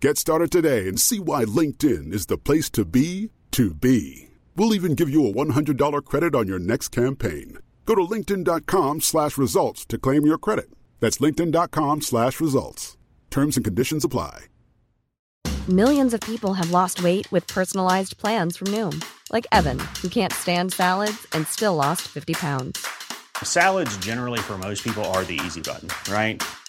[0.00, 4.28] Get started today and see why LinkedIn is the place to be to be.
[4.54, 7.58] We'll even give you a $100 credit on your next campaign.
[7.84, 10.70] Go to linkedin.com slash results to claim your credit.
[11.00, 12.96] That's linkedin.com slash results.
[13.30, 14.46] Terms and conditions apply.
[15.68, 20.32] Millions of people have lost weight with personalized plans from Noom, like Evan, who can't
[20.32, 22.86] stand salads and still lost 50 pounds.
[23.42, 26.40] Salads, generally, for most people, are the easy button, right?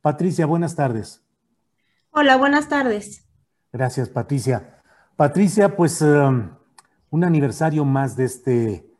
[0.00, 1.22] Patricia, buenas tardes.
[2.10, 3.26] Hola, buenas tardes.
[3.72, 4.82] Gracias, Patricia.
[5.16, 6.50] Patricia, pues um,
[7.10, 8.90] un aniversario más de este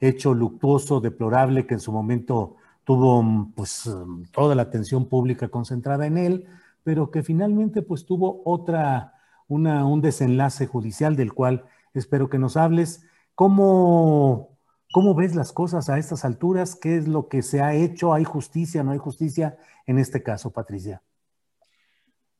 [0.00, 5.48] hecho luctuoso, deplorable, que en su momento tuvo um, pues um, toda la atención pública
[5.48, 6.46] concentrada en él,
[6.82, 9.14] pero que finalmente pues tuvo otra
[9.48, 13.04] un desenlace judicial del cual espero que nos hables.
[13.34, 14.51] ¿Cómo,
[14.92, 16.76] ¿Cómo ves las cosas a estas alturas?
[16.76, 18.12] ¿Qué es lo que se ha hecho?
[18.12, 18.82] ¿Hay justicia?
[18.82, 21.02] ¿No hay justicia en este caso, Patricia?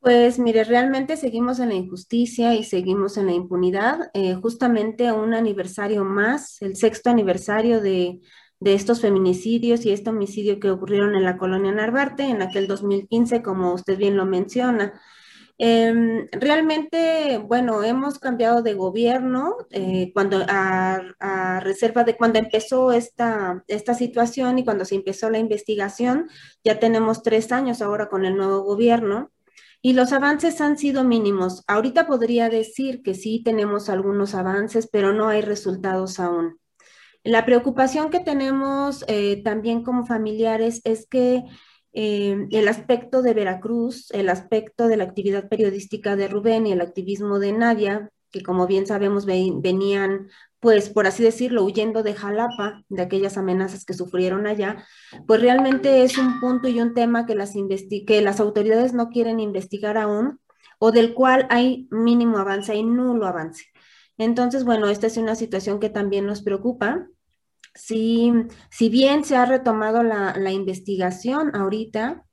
[0.01, 4.11] Pues mire, realmente seguimos en la injusticia y seguimos en la impunidad.
[4.13, 8.21] Eh, justamente un aniversario más, el sexto aniversario de,
[8.61, 13.43] de, estos feminicidios y este homicidio que ocurrieron en la colonia Narvarte en aquel 2015,
[13.43, 15.01] como usted bien lo menciona.
[15.59, 23.63] Em, realmente, bueno, hemos cambiado de gobierno eh, cuando a, reserva de cuando empezó esta,
[23.69, 26.29] esta situación y cuando se empezó la investigación,
[26.65, 29.31] ya tenemos tres años ahora con el nuevo gobierno
[29.83, 31.65] y los avances han sido mínimos.
[31.67, 36.59] Ahorita podría decir que sí tenemos algunos avances, pero no hay resultados aún.
[37.25, 41.45] La preocupación que tenemos eh, también como familiares es que
[41.93, 46.81] eh, el aspecto de Veracruz, el aspecto de la actividad periodística de Rubén y el
[46.81, 52.83] activismo de Nadia, que como bien sabemos venían, pues por así decirlo, huyendo de Jalapa,
[52.89, 54.85] de aquellas amenazas que sufrieron allá,
[55.27, 57.53] pues realmente es un punto y un tema que las,
[58.07, 60.41] que las autoridades no quieren investigar aún
[60.79, 63.67] o del cual hay mínimo avance, hay nulo avance.
[64.19, 67.07] Entonces, bueno, esta es una situación que también nos preocupa
[67.75, 68.33] Sí,
[68.71, 72.27] si bien se ha retomado la, investigación ahorita,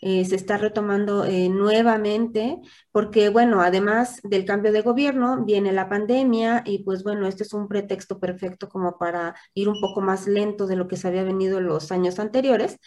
[0.00, 2.60] eh, se está retomando eh, nuevamente,
[2.92, 7.52] porque bueno, además del cambio de gobierno, viene la pandemia y pues bueno, este es
[7.52, 11.24] un pretexto perfecto como para ir un poco más lento de lo que se había
[11.24, 12.78] venido en los años anteriores.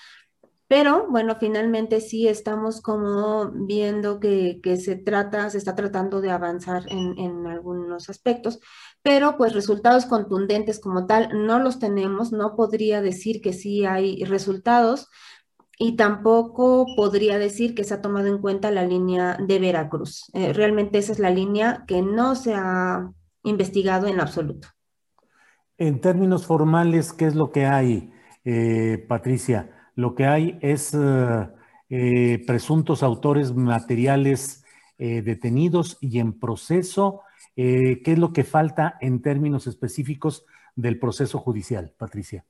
[0.68, 6.84] Pero bueno, finalmente sí estamos como viendo que, se trata, se está tratando de avanzar
[6.90, 8.60] en, en algunos aspectos
[9.02, 14.24] pero pues resultados contundentes como tal no los tenemos, no podría decir que sí hay
[14.26, 15.10] resultados
[15.78, 20.30] y tampoco podría decir que se ha tomado en cuenta la línea de Veracruz.
[20.34, 23.10] Eh, realmente esa es la línea que no se ha
[23.44, 24.68] investigado en absoluto.
[25.78, 28.12] En términos formales, ¿qué es lo que hay,
[28.44, 29.90] eh, Patricia?
[29.96, 34.64] Lo que hay es eh, presuntos autores materiales
[34.98, 37.22] detenidos y en proceso
[37.62, 40.46] eh, ¿Qué es lo que falta en términos específicos
[40.78, 42.46] del proceso judicial, Patricia?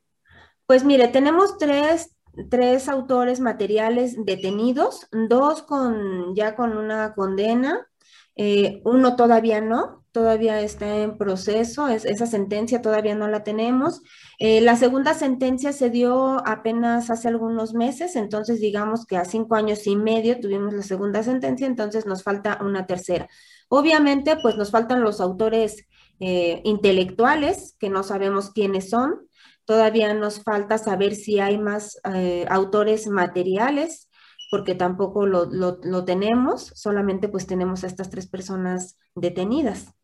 [0.66, 7.88] Pues mire, tenemos tres, autores materiales detenidos, dos con ya con una condena,
[8.36, 14.02] eh, uno todavía no, todavía está en proceso, esa sentencia todavía no la tenemos.
[14.38, 19.54] Eh, la segunda sentencia se dio apenas hace algunos meses, entonces digamos que a cinco
[19.54, 23.28] años y medio tuvimos la segunda sentencia, entonces nos falta una tercera.
[23.68, 25.86] Obviamente, pues nos faltan los autores
[26.18, 29.28] eh, intelectuales que no sabemos quiénes son.
[29.64, 34.10] Todavía nos falta saber si hay más eh, autores materiales,
[34.50, 39.94] porque tampoco lo, lo, tenemos, solamente pues tenemos a estas tres personas detenidas.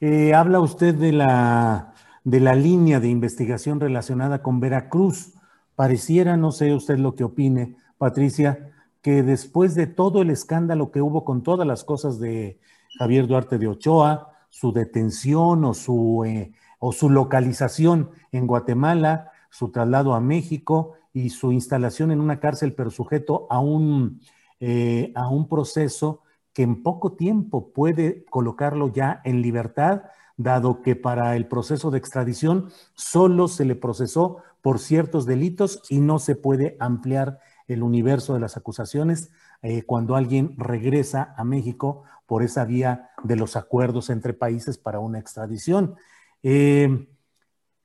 [0.00, 1.94] Eh, habla usted de la,
[2.24, 5.34] de la línea de investigación relacionada con Veracruz.
[5.74, 11.02] Pareciera, no sé usted lo que opine, Patricia, que después de todo el escándalo que
[11.02, 12.58] hubo con todas las cosas de
[12.98, 19.70] Javier Duarte de Ochoa, su detención o su, eh, o su localización en Guatemala, su
[19.70, 24.20] traslado a México y su instalación en una cárcel, pero sujeto a un,
[24.60, 30.02] eh, a un proceso que en poco tiempo puede colocarlo ya en libertad,
[30.36, 36.00] dado que para el proceso de extradición solo se le procesó por ciertos delitos y
[36.00, 39.30] no se puede ampliar el universo de las acusaciones
[39.62, 44.98] eh, cuando alguien regresa a México por esa vía de los acuerdos entre países para
[44.98, 45.96] una extradición.
[46.42, 47.08] Eh,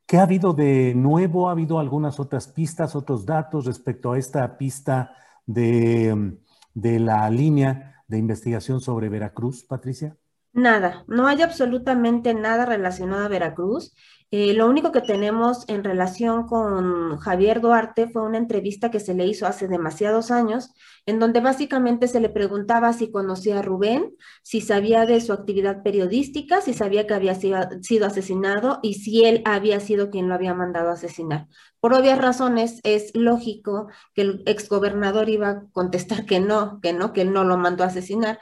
[0.05, 1.49] ¿Qué ha habido de nuevo?
[1.49, 5.15] ¿Ha habido algunas otras pistas, otros datos respecto a esta pista
[5.45, 6.37] de,
[6.73, 10.17] de la línea de investigación sobre Veracruz, Patricia?
[10.55, 13.93] Nada, no hay absolutamente nada relacionado a Veracruz.
[14.31, 19.13] Eh, lo único que tenemos en relación con Javier Duarte fue una entrevista que se
[19.13, 20.71] le hizo hace demasiados años,
[21.05, 25.83] en donde básicamente se le preguntaba si conocía a Rubén, si sabía de su actividad
[25.83, 30.53] periodística, si sabía que había sido, asesinado y si él había sido quien lo había
[30.53, 31.47] mandado a asesinar.
[31.81, 37.11] Por obvias razones, es lógico que el exgobernador iba a contestar que no, que no,
[37.11, 38.39] que no lo mandó a asesinar.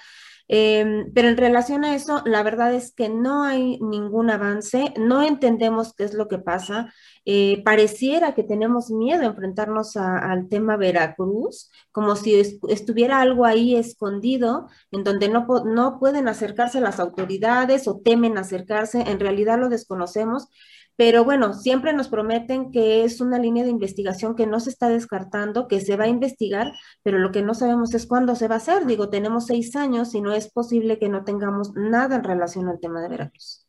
[0.49, 5.23] Em, pero en relación a eso, la verdad es que no hay ningún avance, no
[5.23, 6.93] entendemos qué es lo que pasa.
[7.25, 12.35] Eh, pareciera que tenemos miedo a enfrentarnos al tema Veracruz, como si
[12.69, 19.01] estuviera algo ahí escondido, en donde no, no pueden acercarse las autoridades o temen acercarse,
[19.01, 20.49] en realidad lo desconocemos.
[20.95, 24.89] Pero bueno, siempre nos prometen que es una línea de investigación que no se está
[24.89, 28.55] descartando, que se va a investigar, pero lo que no sabemos es cuándo se va
[28.55, 28.85] a hacer.
[28.85, 32.79] Digo, tenemos seis años y no es posible que no tengamos nada en relación al
[32.79, 33.67] tema de Veracruz.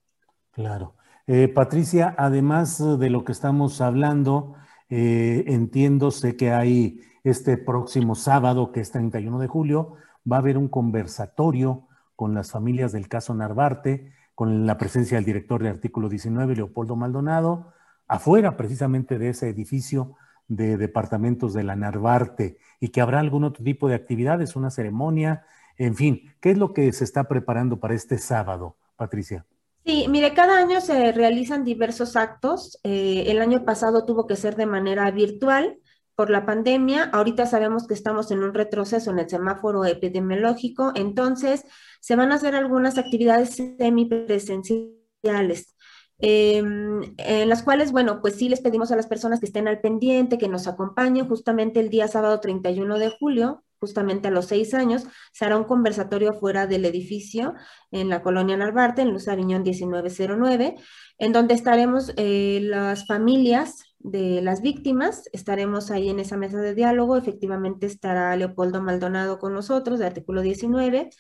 [0.51, 0.97] Claro.
[1.27, 4.55] Eh, Patricia, además de lo que estamos hablando,
[4.91, 9.95] eh, entiendo, sé que hay este próximo sábado, que es 31 de julio,
[10.31, 15.25] va a haber un conversatorio con las familias del caso Narvarte con la presencia del
[15.25, 17.73] director de artículo 19, Leopoldo Maldonado,
[18.09, 20.17] afuera precisamente de ese edificio
[20.49, 25.45] de departamentos de la Narvarte y que habrá algún otro tipo de actividades, una ceremonia,
[25.79, 29.47] en fin, ¿qué es lo que se está preparando para este sábado, Patricia?
[29.85, 32.79] Sí, mire, cada año se realizan diversos actos.
[32.85, 35.79] Eh, el año pasado tuvo que ser de manera virtual
[36.17, 37.05] por la pandemia.
[37.13, 41.65] Ahorita sabemos que estamos en un retroceso en el semáforo epidemiológico, entonces
[42.01, 45.75] se van a hacer algunas actividades semipresenciales.
[46.19, 49.81] Em, en las cuales, bueno, pues sí les pedimos a las personas que estén al
[49.81, 54.73] pendiente, que nos acompañen justamente el día sábado 31 de julio, justamente a los seis
[54.73, 57.55] años, se hará un conversatorio fuera del edificio
[57.91, 60.77] en la colonia Narvarte, en Luz Aviñón 1909,
[61.19, 65.29] en donde estaremos eh, las familias de las víctimas.
[65.33, 67.17] Estaremos ahí en esa mesa de diálogo.
[67.17, 71.11] Efectivamente estará Leopoldo Maldonado con nosotros, de artículo 19.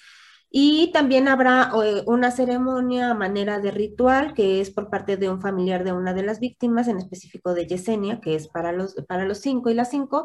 [0.50, 5.28] Y también habrá eh, una ceremonia a manera de ritual que es por parte de
[5.28, 8.94] un familiar de una de las víctimas, en específico de Yesenia, que es para los,
[9.08, 10.24] para los cinco y las cinco.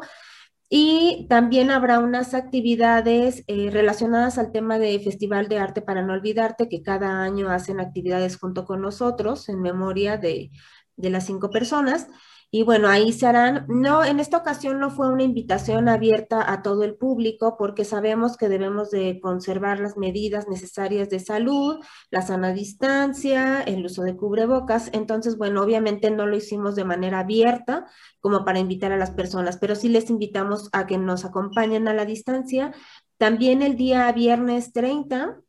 [0.68, 6.12] Y también habrá unas actividades eh, relacionadas al tema de Festival de Arte para No
[6.12, 10.52] Olvidarte, que cada año hacen actividades junto con nosotros en memoria de,
[10.96, 12.06] de las cinco personas.
[12.52, 16.62] Y bueno, ahí se harán, no, en esta ocasión no fue una invitación abierta a
[16.62, 21.78] todo el público porque sabemos que debemos de conservar las medidas necesarias de salud,
[22.10, 24.90] la sana distancia, el uso de cubrebocas.
[24.92, 27.86] Entonces, bueno, obviamente no lo hicimos de manera abierta
[28.18, 31.94] como para invitar a las personas, pero sí les invitamos a que nos acompañen a
[31.94, 32.72] la distancia.
[33.16, 35.40] También el día viernes 30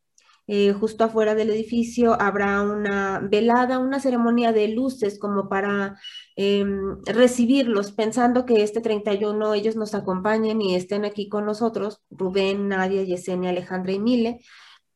[0.46, 5.98] eh, justo afuera del edificio habrá una velada, una ceremonia de luces como para
[6.36, 12.68] em, recibirlos, pensando que este 31 ellos nos acompañen y estén aquí con nosotros, Rubén,
[12.68, 14.40] Nadia, Yesenia, Alejandra y Mile.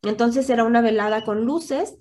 [0.02, 1.96] Entonces será una velada con luces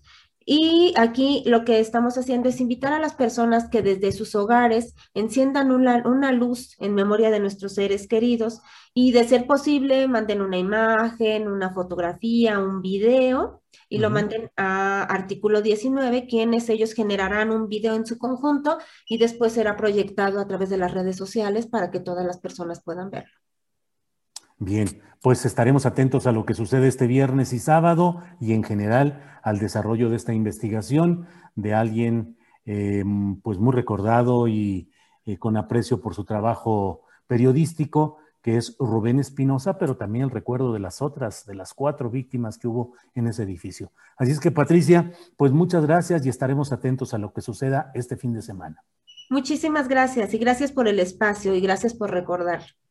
[0.45, 4.93] y aquí lo que estamos haciendo es invitar a las personas que desde sus hogares
[5.15, 8.61] enciendan una, luz en memoria de nuestros seres queridos
[8.93, 15.03] y de ser posible manden una imagen, una fotografía, un video y lo manden a
[15.03, 20.47] artículo 19, quienes ellos generarán un video en su conjunto y después será proyectado a
[20.47, 23.44] través de las redes sociales para que todas las personas puedan verlo.
[24.57, 24.87] Bien,
[25.21, 29.59] pues estaremos atentos a lo que sucede este viernes y sábado y en general al
[29.59, 34.91] desarrollo de esta investigación de alguien em, pues muy recordado y
[35.25, 40.71] eh, con aprecio por su trabajo periodístico, que es Rubén Espinosa, pero también el recuerdo
[40.71, 43.91] de las otras, de las cuatro víctimas que hubo en ese edificio.
[44.17, 48.15] Así es que, Patricia, pues muchas gracias y estaremos atentos a lo que suceda este
[48.17, 48.83] fin de semana.
[49.31, 52.61] Muchísimas gracias y gracias por el espacio y gracias por recordar.